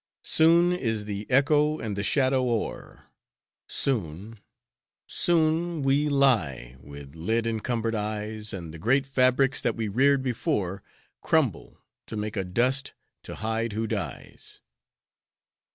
"Soon 0.23 0.73
is 0.73 1.05
the 1.05 1.29
echo 1.29 1.77
and 1.77 1.95
the 1.95 2.01
shadow 2.03 2.49
o'er, 2.49 3.11
Soon, 3.67 4.39
soon 5.05 5.83
we 5.83 6.09
lie 6.09 6.75
with 6.79 7.15
lid 7.15 7.45
encumbered 7.45 7.93
eyes 7.93 8.51
And 8.51 8.73
the 8.73 8.79
great 8.79 9.05
fabrics 9.05 9.61
that 9.61 9.75
we 9.75 9.87
reared 9.87 10.23
before 10.23 10.81
Crumble 11.21 11.77
to 12.07 12.17
make 12.17 12.35
a 12.35 12.43
dust 12.43 12.93
to 13.25 13.35
hide 13.35 13.73
who 13.73 13.85
dies." 13.85 14.59